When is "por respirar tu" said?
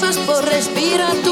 0.18-1.29